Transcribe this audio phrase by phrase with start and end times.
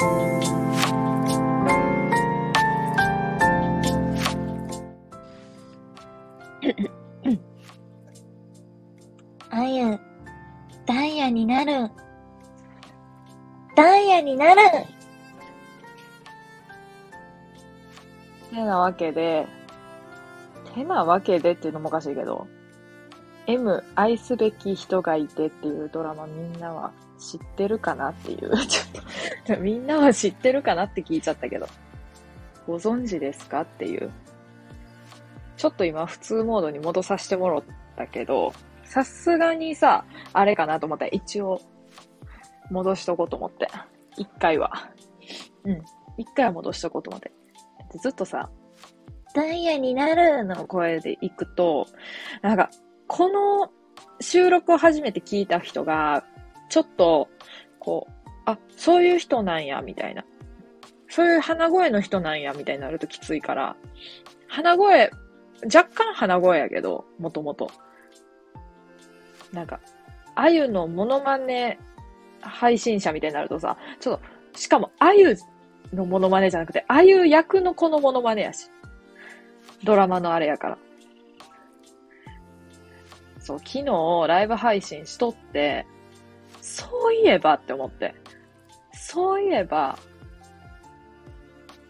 [0.00, 0.04] あ
[9.64, 9.98] ゆ、
[10.86, 11.90] ダイヤになる。
[13.74, 14.60] ダイヤになる
[18.50, 19.48] てなわけで、
[20.74, 22.46] てなわけでっていうのもおかしいけど、
[23.48, 31.66] M 愛すべき人がいてっていうドラマみんなは知ってるかなっていう、 ちょっと、みんなは知ってるかなって聞いちゃったけど、
[32.66, 34.10] ご存知ですかっていう。
[35.56, 37.62] ちょっと今普通モードに戻させてもらっ
[37.96, 38.52] たけど、
[38.84, 41.60] さすがにさ、あれかなと思ったら一応
[42.70, 43.68] 戻しとこうと思って。
[44.16, 44.70] 一回は。
[45.64, 45.82] うん。
[46.16, 47.32] 一回は戻しとこうと思って。
[47.92, 48.50] でずっとさ、
[49.34, 51.86] ダイヤになるの声で行くと、
[52.42, 52.70] なんか、
[53.06, 53.70] この
[54.20, 56.24] 収録を初めて聞いた人が、
[56.68, 57.28] ちょっと、
[57.78, 60.24] こう、あ、そういう人なんや、みたいな。
[61.08, 63.76] そういう鼻声の人なんや、みたいになるときついから、
[64.46, 65.10] 鼻声、
[65.64, 67.70] 若干鼻声やけど、もともと。
[69.52, 69.80] なんか、
[70.34, 71.78] あゆのモノマネ
[72.40, 74.20] 配信者みたいになるとさ、ちょっ
[74.52, 75.36] と、しかもあゆ
[75.92, 78.70] のモノマネじゃなくて、あゆ役のこのモノマネやし。
[79.84, 80.78] ドラマのあれやから。
[83.40, 83.84] そう、昨日
[84.28, 85.86] ライブ配信しとって、
[86.68, 88.14] そういえばって思って。
[88.92, 89.98] そういえば、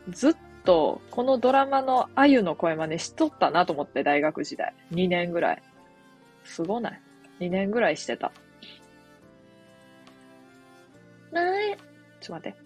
[0.09, 4.73] ずっとこのドラマのあゆの声真似しとったなと思って、大学時代。
[4.93, 5.63] 2年ぐらい。
[6.45, 7.01] すごない
[7.41, 8.31] ?2 年ぐらいしてた。
[11.33, 11.77] マリ、
[12.21, 12.59] ちょっと待って。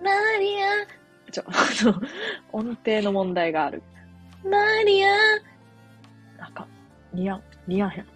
[0.00, 1.52] マリア、ちょ、あ
[1.84, 2.02] の、
[2.52, 3.82] 音程の問題がある。
[4.44, 5.08] マリア、
[6.38, 6.68] なんか、
[7.12, 8.15] 似合う、似合わへん。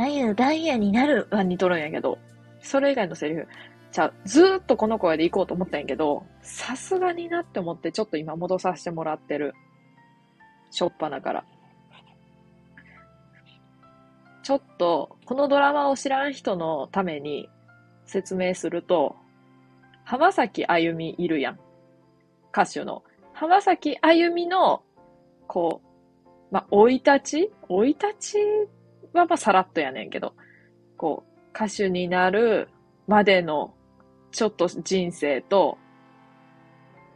[0.00, 1.28] あゆ、ダイヤになる。
[1.30, 2.18] は似とるんやけど、
[2.60, 3.46] それ以外のセリフ、
[3.92, 9.54] じゃあ、ずーっとこの声で行こうと思ったんやけど、さすがになって思って、ちょっと今戻させてもらってる。
[10.70, 11.44] しょっぱなから。
[14.42, 17.48] ちょっと、このドラマを知らん人のために
[18.04, 19.16] 説明すると、
[20.04, 21.58] 浜崎あゆみいるやん。
[22.52, 23.02] 歌手の。
[23.32, 24.82] 浜崎あゆみの、
[25.46, 27.52] こう、まあ、生い立ち？
[27.68, 28.38] 生い立ち？
[29.18, 30.34] はまあさらっとやねんけど、
[30.96, 32.68] こう、歌手になる
[33.08, 33.74] までの
[34.30, 35.78] ちょっと人生と、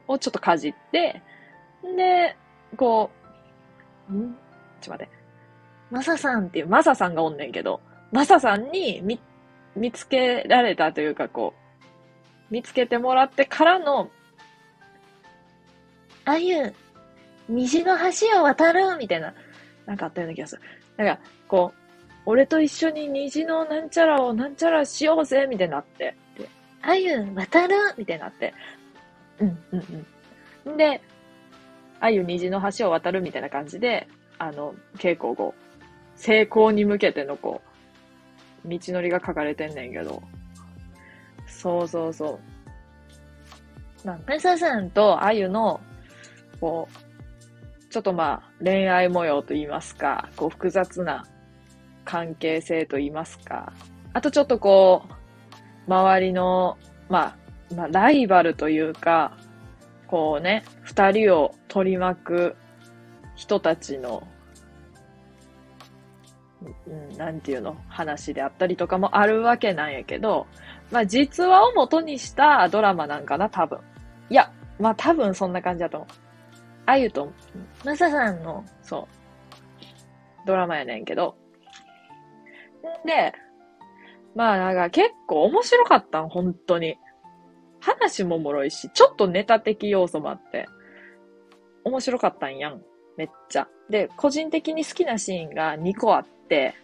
[0.08, 1.22] をちょっとかじって、
[1.96, 2.36] で、
[2.76, 3.10] こ
[4.10, 4.36] う、ん？
[4.80, 5.12] ちょっと待って。
[5.90, 7.80] マサさんっていう、マサさんがおんねんけど、
[8.10, 9.20] マサさんに見、
[9.76, 11.54] 見つけられたというか、こ
[12.50, 14.10] う、見つけてもらってからの、
[16.24, 16.74] あゆ、
[17.48, 18.96] 虹の橋を渡る。
[18.98, 19.34] みたいな、
[19.86, 20.62] なんかあったような気がする。
[20.96, 21.78] なんか、こう、
[22.26, 26.14] 俺と一緒に虹のなんちゃらをなんちゃらしようぜ、みたいになって。
[26.38, 26.48] で
[26.82, 27.74] あゆ、渡る？
[27.96, 28.54] みたいになって。
[29.40, 30.06] うん、うん、
[30.66, 30.76] うん。
[30.76, 31.00] で、
[32.00, 34.08] あゆ虹の橋を渡るみたいな感じで、
[34.38, 35.54] あの、稽古後、
[36.16, 37.60] 成功に向けてのこ
[38.64, 40.22] う、道のりが書かれてんねんけど、
[41.46, 42.40] そうそうそ
[44.04, 44.06] う。
[44.06, 45.80] なんサさんとあゆの、
[46.60, 51.26] こう、ちょっとまあ、恋愛模様と言いますか、こう、複雑な
[52.04, 53.72] 関係性と言いますか、
[54.12, 56.78] あとちょっとこう、周りの、
[57.08, 57.36] ま
[57.70, 59.36] あ、まあ、ライバルというか、
[60.06, 62.56] こうね、二人を取り巻く
[63.34, 64.26] 人たちの、
[66.86, 70.46] うん、なんていうの、話であったりとかもあるわけなんやけど、
[70.90, 73.80] まあ、実話を元にしたドラマなんかな、多分。
[74.30, 76.08] いや、まあ、多分そんな感じだと思う。
[76.86, 77.32] あゆと、
[77.84, 79.08] マサさんの、そ
[80.42, 81.36] う、ドラマやねんけど。
[82.88, 83.32] んで、
[84.34, 86.98] まあなんか結構面白かったん、本当に。
[87.84, 90.66] 話もおもろいし、ちょっとネタ的要素もあって、
[91.84, 92.82] 面白かったんやん。
[93.18, 93.68] めっちゃ。
[93.90, 96.74] で、個人的に好きなシーンが2個あって、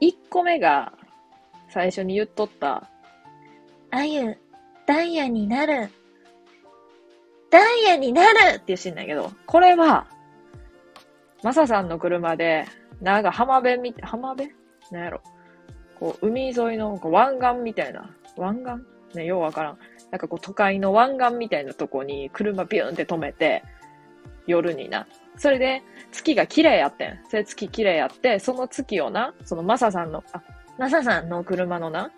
[0.00, 0.92] 1個目が
[1.68, 2.90] 最初に言っとった、
[3.92, 4.36] あゆ、
[4.86, 5.90] ダイヤになる。
[7.50, 10.08] ダイヤになるっていうシーンなんやけど、これは、
[11.44, 12.66] マサさんの車で、
[13.02, 14.52] なんか浜辺み、浜辺？
[14.92, 15.20] なんやろ。
[15.98, 18.14] こう、海沿いの湾岸みたいな。
[18.36, 19.18] 湾岸？
[19.18, 19.78] ね、ようわからん。
[20.10, 23.64] なんかこう、都会の湾岸みたいなとこに車ビューンって止めて、
[24.46, 25.06] 夜にな。
[25.36, 25.82] それで、
[26.12, 27.20] 月が綺麗やってん。
[27.28, 30.42] それ月綺麗やって、その月をな、そのマサさんの、あ、
[30.78, 32.10] マサさんの車のな、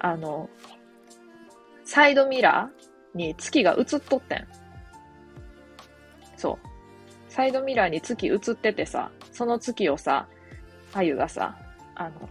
[0.00, 0.50] あの、
[1.84, 4.48] サイドミラーに月が映っとってん。
[6.36, 6.66] そう。
[7.28, 10.28] サイドミラーに月映っててさ、その月をさ、
[10.92, 11.56] あゆがさ、
[11.94, 12.28] あの、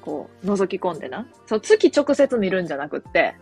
[0.00, 1.26] こう、覗き込んでな。
[1.46, 3.34] そう、月直接見るんじゃなくって、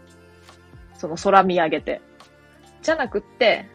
[0.98, 2.00] その空見上げて。
[2.82, 3.66] じゃなくって、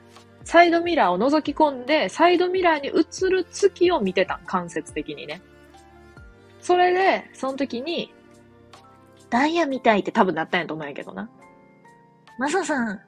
[0.44, 5.42] サイドミラーを覗き込んで、サイドミラーに映る月を見てたん間接的にね。
[6.62, 8.14] それで、その時に、
[9.30, 11.30] ダイヤみたいって多分なったんやと思うんやけどな。
[12.40, 13.02] マサさん、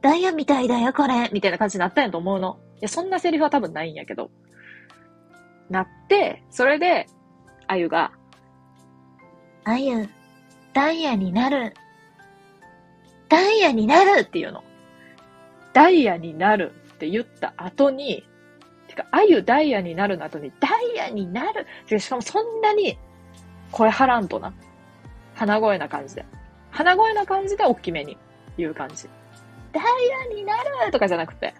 [0.00, 1.30] ダイヤみたいだよ、これ。
[1.32, 2.58] みたいな感じになったんやと思うの。
[2.84, 4.30] いや、そんなセリフは多分ないんやけど。
[5.70, 7.06] なって、それで、
[7.66, 8.12] あゆが、
[9.64, 10.06] あゆ、
[10.74, 11.72] ダイヤになる。
[13.30, 14.62] ダイヤになるっていうの。
[15.72, 18.22] ダイヤになるって言った後に、
[18.86, 21.66] てか、あゆダイヤになるの後に、ダイヤになる
[21.98, 22.98] しかもそんなに
[23.72, 24.52] 声張らんとな。
[25.34, 26.26] 鼻声な感じで。
[26.70, 28.18] 鼻声な感じで大きめに
[28.58, 29.08] 言う感じ。
[29.72, 29.84] ダイ
[30.30, 31.54] ヤになるとかじゃなくて、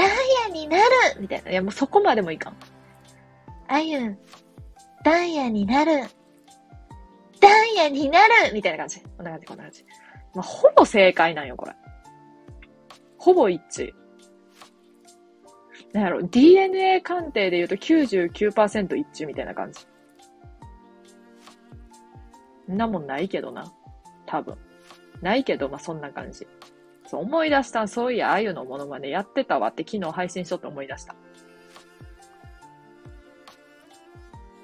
[0.00, 0.08] ダイ
[0.48, 0.84] ヤになる
[1.20, 1.50] みたいな。
[1.50, 2.56] いや、もうそこまでもいかん。
[3.68, 4.16] あゆ、
[5.04, 6.04] ダイヤになる。
[7.38, 9.00] ダイヤになるみたいな感じ。
[9.00, 9.84] こんな感じ、こんな感じ。
[10.34, 11.72] まあ、ほぼ正解なんよ、これ。
[13.18, 13.92] ほぼ一致。
[15.92, 19.86] なんやろ、DNA 鑑定で言うと99%一致みたいな感じ。
[22.72, 23.70] んなもんないけどな。
[24.24, 24.56] 多分。
[25.20, 26.46] ないけど、まあ、そんな感じ。
[27.10, 27.88] そう、思い出した。
[27.88, 31.16] そういや、あゆのモノマネやってたわって昨日配信しとって思い出した。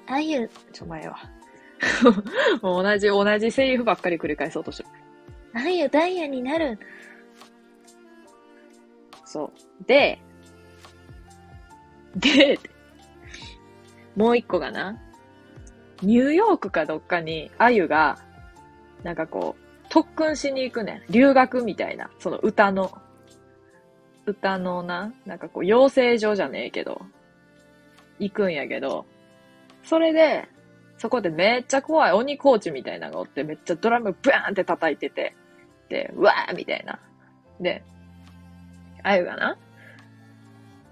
[0.07, 1.17] あゆ、ちょ、前は。
[2.63, 4.89] もう同じ、同じセリフばっかり繰り返そうとしてる。
[5.55, 6.79] あゆ、ダイヤになる。
[9.25, 9.51] そ
[9.81, 9.83] う。
[9.85, 10.17] で、
[12.15, 12.57] で、
[14.15, 14.97] もう一個がな、
[16.01, 18.19] ニューヨークかどっかに、あゆが、
[19.03, 21.03] なんかこう、特訓しに行くね。
[21.09, 22.09] 留学みたいな。
[22.19, 22.91] その歌の、
[24.25, 27.01] 歌のな、なんかこう、養成所じゃねえけど、
[28.19, 29.05] 行くんやけど、
[29.83, 30.47] それで、
[30.97, 35.35] そこでめっちゃ怖い鬼コーチみたいなのがおって、めっちゃドラムブーンって叩いてて、
[35.89, 36.99] で、うわーみたいな。
[37.61, 37.83] で、
[39.03, 39.57] あゆがな、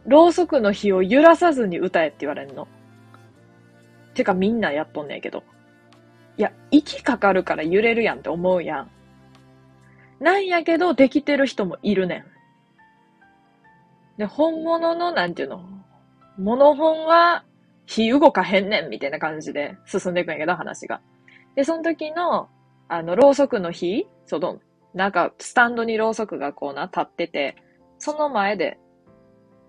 [0.06, 2.68] ろうそくの火を揺らさずに歌えって言われんの。
[4.14, 5.44] てかみんなやっとんねんけど。
[6.38, 8.92] いや、息かかるから揺れるやんって思うやん。
[10.20, 12.26] なんやけど、できてる人もいるねん。
[14.18, 15.64] で、本物の、なんていうの、
[16.38, 17.44] モノ本は
[17.86, 21.02] 火動かへんねんみたいな感じで進んでいくんやけど、話が。
[21.56, 22.50] で、その時の、
[22.88, 24.60] あの、ろうそくの火その、
[24.94, 27.56] なんか、スタンドにろうそくがこうな、立ってて、
[27.98, 28.78] その前で、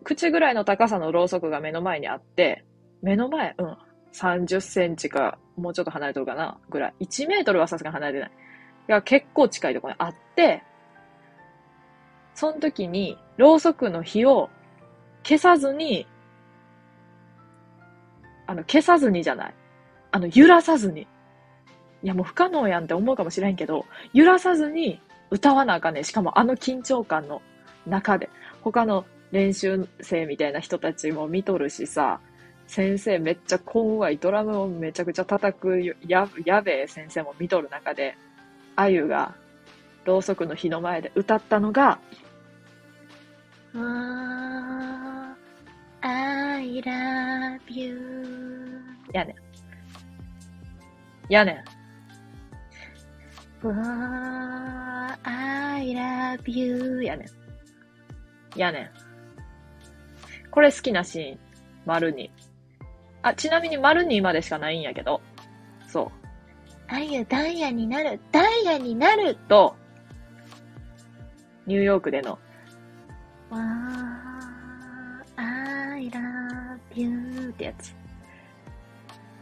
[0.04, 2.64] 口ぐらいの高さのろうそくが目の前にあって、
[3.02, 3.76] 目の前、うん、
[4.12, 6.94] 30センチか、もうちょっと離れとるかな、ぐらい。
[7.00, 8.30] 1メートルはさすがに離れてない。
[8.30, 8.32] い
[8.88, 10.62] や、結構近いところにあって、
[12.34, 14.50] その時に、ろうそくの火を
[15.22, 16.06] 消さずに、
[18.46, 19.54] あの、消さずにじゃない。
[20.12, 21.02] あの、揺らさずに。
[22.02, 25.00] いや、もう不可能やんって思うかもしれんけど、揺らさずに
[25.30, 27.42] 歌わなあかんねんしかもあの緊張感の
[27.86, 28.28] 中で、
[28.62, 32.20] 他の練習生みたいな人たちも見とるしさ、
[32.66, 38.16] 先生めっちゃこんわい、ドラムをめちゃくちゃ叩くや、やべえ先生も見とる中で、
[38.74, 39.34] あゆが、
[40.04, 41.98] ろうそくの火の前で歌ったのが、
[43.74, 48.82] あー I love you.
[49.12, 49.36] やねん。
[51.32, 51.64] やね
[53.62, 53.66] ん。
[53.66, 57.02] わー I love you.
[57.02, 58.58] やねん。
[58.58, 58.90] やねん。
[60.50, 61.38] これ好きなシーン。
[61.84, 62.30] 丸に。
[63.26, 65.20] あ、ちなみに丸にまでしかないんやけど。
[65.88, 66.26] そう。
[66.86, 68.20] あゆ、ダイヤになる。
[68.30, 69.34] ダイヤになる。
[69.48, 69.74] と、
[71.66, 72.38] ニューヨークでの、
[73.50, 77.48] わー I love you.
[77.50, 77.96] ってやつ。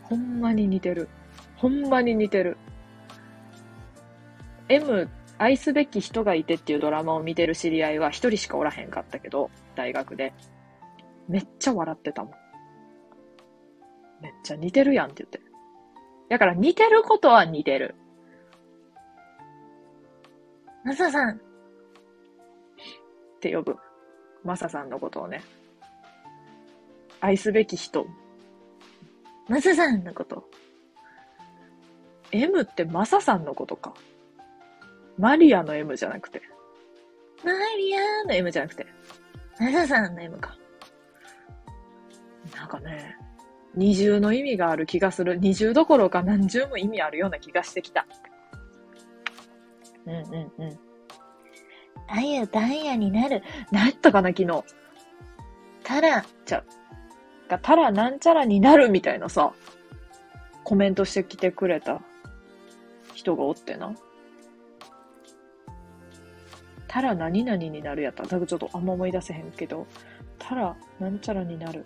[0.04, 1.10] ほんまに似てる。
[1.56, 2.56] ほんまに似てる。
[4.70, 10.32] M、愛すべき人がいてっていうドラマを見てる知り合いは一人しかおらへんかったけど、大学で。
[11.28, 12.43] めっちゃ笑ってたもん。
[14.24, 15.38] めっちゃ似てるやんって言って。
[16.30, 17.94] だから似てることは似てる。
[20.82, 21.40] マサさん、っ
[23.40, 23.76] て呼ぶ。
[24.42, 25.42] マサさんのことをね。
[27.20, 28.06] 愛すべき人
[29.46, 30.48] マサさんのこと。
[32.32, 33.92] M ってマサさんのことか。
[35.18, 36.40] マリアの M じゃなくて。
[37.44, 38.86] マリアの M じゃなくて。
[39.60, 40.56] マサさんの M か。
[42.56, 43.14] なんかね、
[43.76, 45.36] 二重の意味がある気がする。
[45.36, 48.06] 二重どころか何重も意味あるような気がしてきた。
[50.06, 50.22] うんうん
[50.58, 50.78] うん。
[52.06, 53.42] あゆ、ダイヤになる。
[53.70, 54.64] 何やったかな、昨日。
[55.82, 56.24] たら、
[57.48, 59.52] がたらなんちゃらになるみたいなさ。
[60.64, 62.00] コメントしてきてくれた
[63.12, 63.94] 人がおってな。
[66.88, 68.22] たら何々になるやった。
[68.22, 69.86] だからちょっとあんま思い出せへんけど、
[70.38, 71.84] たらなんちゃらになる。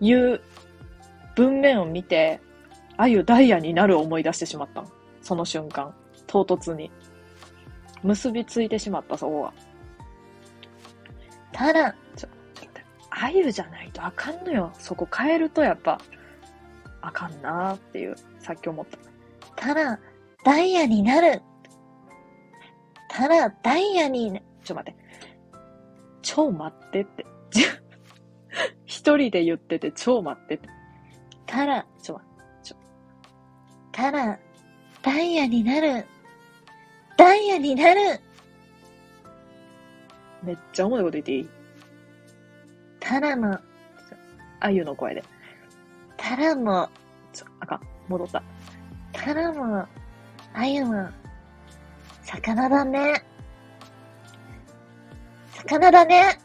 [0.00, 0.40] いう
[1.34, 2.40] 文面を見て、
[2.96, 4.88] あゆダイヤになる思い出してしまったん。
[5.22, 5.94] その瞬間。
[6.26, 6.90] 唐突に。
[8.02, 9.52] 結びついてしまった、そこが。
[11.52, 12.80] たら、ちょ、ちょっと。
[13.10, 14.72] あゆじゃないとあかんのよ。
[14.78, 16.00] そこ変えるとやっぱ、
[17.00, 18.98] あかんなーっていう、さっき思った。
[19.56, 19.98] たら、
[20.44, 21.42] ダイヤになる。
[23.08, 25.02] たら、ダイヤにな、ちょ、待って。
[26.22, 27.26] 超待ってって。
[28.86, 30.68] 一人で言ってて超待ってって。
[31.52, 32.74] たら、ちょ、待
[33.92, 34.38] たら、
[35.02, 36.06] ダイヤになる。
[37.18, 38.18] ダイヤになる。
[40.42, 41.48] めっちゃ重いこと言っていい？
[42.98, 43.58] たらも、
[44.60, 45.22] あゆの声で。
[46.16, 46.88] たらも、
[47.34, 47.80] ちょ、あかん。
[48.08, 48.42] 戻った。
[49.12, 49.86] たらも、
[50.54, 51.06] あゆも、
[52.22, 53.22] 魚だね。
[55.50, 56.38] 魚だね。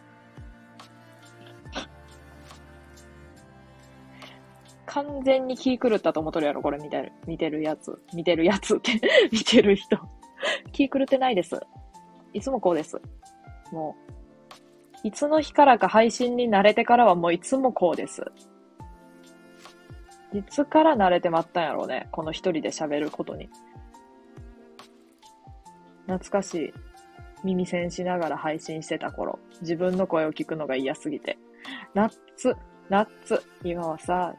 [5.04, 7.12] 完全に気狂ったと思っとるやろ、これ見てる。
[7.28, 8.02] 見てるやつ。
[8.16, 8.94] 見てるやつって。
[9.32, 9.98] 見てる人。
[10.72, 11.60] 気狂ってないです。
[12.34, 13.00] いつもこうです。
[13.72, 13.96] も
[15.04, 18.26] う、いつの日からか配信に慣れてからはもういつもこうです。
[20.34, 22.08] いつから慣れてまったんやろうね。
[22.12, 23.50] この一人で喋ることに。
[26.08, 26.74] 懐かしい。
[27.44, 29.38] 耳栓しながら配信してた頃。
[29.62, 31.38] 自分の声を聞くのが嫌すぎて。
[31.94, 32.56] ナッツ、
[32.90, 33.44] ナッツ。
[33.64, 34.34] 今はさ、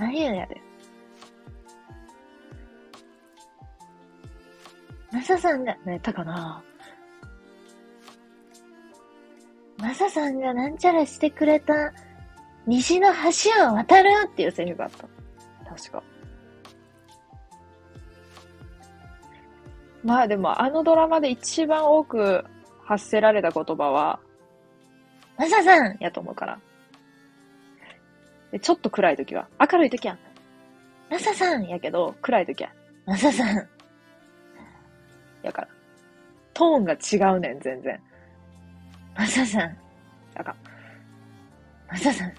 [0.00, 0.60] あゆやで。
[5.12, 6.62] マサさんが、何やったかな
[9.78, 11.92] マサさんがなんちゃらしてくれた、
[12.66, 15.08] 西の橋を渡るっていうセリフがあった。
[15.68, 16.02] 確か。
[20.02, 22.44] まあでも、あのドラマで一番多く
[22.84, 24.18] 発せられた言葉は、
[25.36, 26.58] マサさんやと思うから。
[28.52, 30.18] でちょっと暗い時は、明るい時は、
[31.10, 32.70] マサさんやけど、暗い時は、
[33.06, 33.68] マサさん
[35.42, 35.68] やから。
[36.54, 38.00] トーンが違うねん、全然。
[39.16, 39.76] マサさん
[40.34, 40.56] あかん。
[41.88, 42.32] マサさん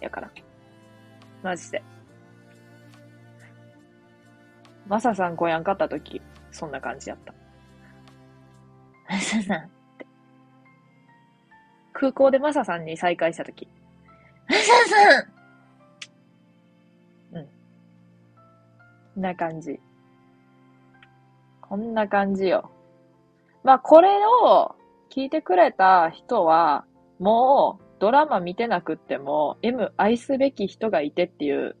[0.00, 0.30] やから。
[1.42, 1.82] マジで。
[4.86, 7.34] マサさん来やんかった時、そんな感じやった。
[9.08, 9.70] マサさん
[11.92, 13.63] 空港でマサさんに再会した時、
[19.24, 19.80] な感じ。
[21.60, 22.70] こんな感じよ。
[23.64, 24.76] まあ、これを
[25.10, 26.84] 聞いてくれた人は、
[27.18, 31.74] もうドラマ見てなくっても、M 愛すべき人がいてっていう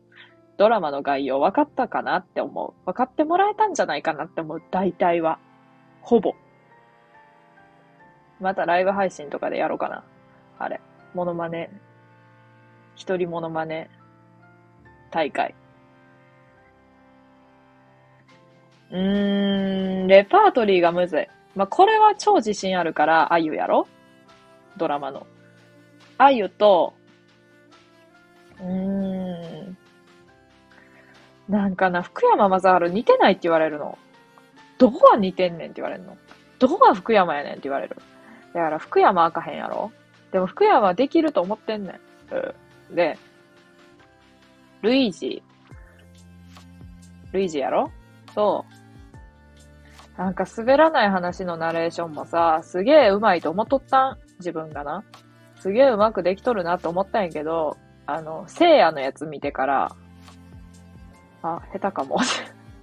[0.56, 2.86] ドラマの概要分かったかなって思う。
[2.86, 4.62] 分かってもらえたんじゃないかなって思う。
[4.70, 5.38] 大体は。
[6.00, 6.34] ほぼ。
[8.40, 10.04] またライブ配信とかでやろうかな。
[10.58, 10.80] あれ。
[11.12, 11.70] モノマネ。
[12.94, 13.90] 一人モノマネ
[15.10, 15.54] 大会。
[18.94, 21.26] うーん、レパートリーがむずい。
[21.56, 23.88] まあ、これは超自信あるから、あゆやろ？
[24.76, 25.26] ドラマの。
[26.16, 26.94] あゆと、
[28.60, 28.66] うー
[29.68, 29.76] ん、
[31.48, 33.98] なんかな、福山雅治似てないって言われるの。
[34.78, 36.16] どこが似てんねんって言われるの？
[36.60, 37.96] どこが福山やねんって言われる？
[38.54, 39.90] だから福山あかへんやろ？
[40.30, 41.98] でも福山できると思ってんね
[42.30, 42.34] ん。
[42.34, 42.94] うん。
[42.94, 43.18] で、
[44.82, 45.42] ルイージ。
[47.32, 47.90] ルイージやろ？
[48.34, 48.83] そう。
[50.16, 54.18] なんか滑らない話のナレーションもさ、すげえ上手いと思っとったん？
[54.38, 55.04] 自分がな。
[55.58, 59.96] すげえ上手くできとるなと思ったんやけど、あの、聖夜のやつ見てから、
[61.42, 62.18] あ、下手かも。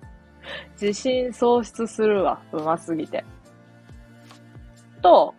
[0.79, 2.41] 自信喪失するわ。
[2.51, 3.23] 上手すぎて。
[5.01, 5.33] と、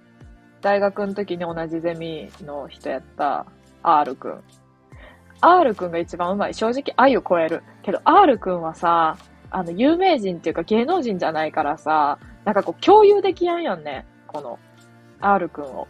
[0.60, 3.44] 大学の時に同じゼミの人やった
[3.82, 4.42] R くん。
[5.40, 6.54] R くんが一番上手い。
[6.54, 7.62] 正直、愛を超える。
[7.82, 9.16] けど、R くんはさ、
[9.54, 14.06] あの、有名人っていうか芸能人じゃないからさ、なんかこう共有できやんやんね。
[14.26, 14.58] この、
[15.20, 15.86] R くんを。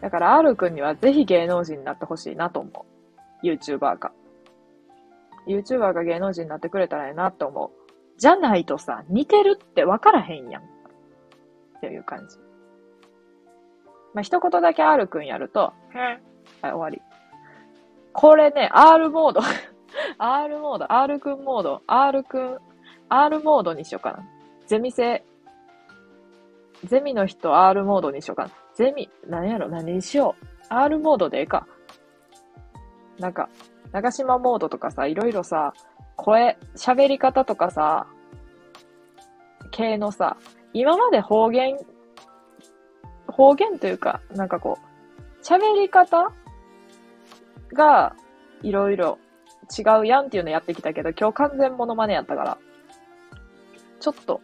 [0.00, 2.86] だから R くんにはぜひ芸能人になってほしいなと思
[3.42, 3.46] う。
[3.46, 4.12] YouTuber か。
[5.46, 7.70] YouTuber が芸能人になってくれたらええなって思う。
[8.16, 10.62] じゃないとさ、似てるって分からへんやん。
[10.62, 10.66] っ
[11.80, 12.36] ていう感じ。
[14.14, 16.20] まあ、一言だけ R くんやると、はい、
[16.62, 17.00] 終わり。
[18.12, 19.40] これね、R モード。
[20.18, 22.58] R モード、R くんモード、R くん、
[23.08, 24.28] R モードにしようかな。
[24.66, 25.24] ゼミ生。
[26.84, 28.50] ゼミの人 R モードにしようかな。
[28.74, 29.68] ゼミ、何やろ？
[29.68, 31.66] 何にしよう？R モードでええか。
[33.18, 33.48] なんか、
[33.90, 35.72] 長島モードとかさ、いろいろさ、
[36.16, 38.06] 声、喋り方とかさ、
[39.70, 40.36] 系のさ、
[40.72, 41.76] 今まで方言、
[43.26, 46.32] 方言というか、なんかこう、喋り方
[47.72, 48.14] が、
[48.62, 49.18] いろいろ
[49.76, 52.58] 違うやんっていうのやってきたけど、今日完全モノマネやったから、
[54.00, 54.40] ちょっと、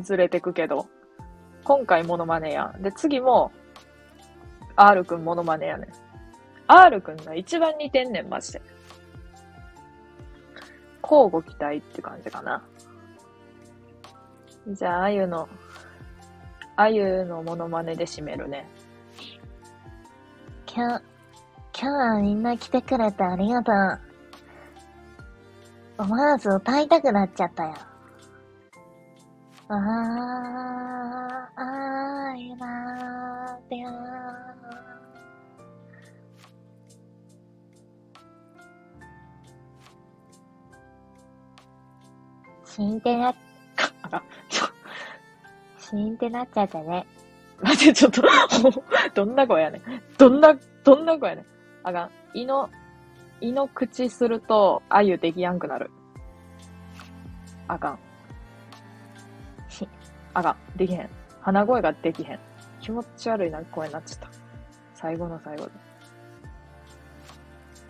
[0.00, 0.88] ずれてくけど、
[1.64, 2.74] 今回モノマネや。
[2.80, 3.52] で、次も、
[4.76, 5.88] R くんモノマネやねん。
[6.66, 8.62] R くんが一番似てんねん、マジで。
[11.02, 12.62] 交互期待って感じかな。
[14.68, 15.48] じゃあ、あゆの、
[16.76, 18.68] あゆのモノマネで締めるね。
[20.66, 21.04] 今日、
[21.78, 24.00] 今日はみんな来てくれてありがとう。
[25.98, 27.74] 思わず歌いたくなっちゃったよ。
[29.74, 33.92] あー、あいらーでー。
[42.66, 43.34] シーンってな、
[45.78, 47.06] シーンってなっちゃったね。
[47.62, 48.22] 待って、ちょっと、
[49.14, 49.82] どんな声やねん。
[50.18, 51.46] どんな、どんな声やねん。
[51.84, 52.10] あかん。
[52.34, 52.68] 胃の、
[53.40, 55.90] 胃の口すると、あゆできやんくなる。
[57.68, 57.98] あかん。
[60.32, 60.56] し、あかん。
[60.76, 61.10] できへん。
[61.40, 62.38] 鼻声ができへん。
[62.80, 64.28] 気持ち悪いな声になっちゃった。
[64.94, 65.70] 最後の最後で。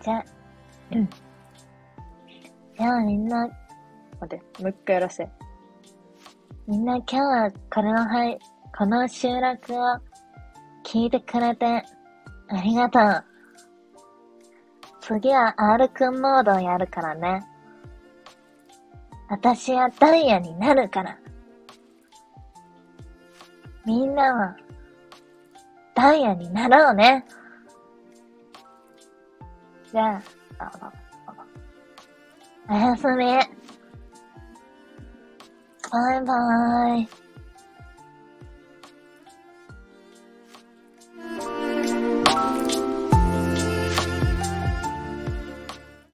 [0.03, 0.25] じゃあ、
[0.91, 1.09] うん。
[2.77, 3.47] じゃあみんな、
[4.19, 5.31] 待って、もう一回やらせて。
[6.67, 8.39] みんな今日はこのはい、
[8.77, 9.97] この収録を
[10.85, 13.23] 聞いてくれてありがとう。
[15.01, 17.45] 次は R くんモードをやるからね。
[19.29, 21.17] 私はダイヤになるから。
[23.85, 24.55] みんなは
[25.95, 27.25] ダイヤになろうね。
[29.91, 30.21] じゃ
[30.59, 30.91] あ、
[32.69, 33.25] おやすみ。
[35.91, 37.22] バイバーイ。